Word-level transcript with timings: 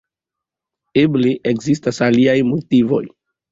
Eble, 1.01 1.35
ekzistas 1.53 2.01
aliaj 2.09 2.37
motivoj. 2.55 3.07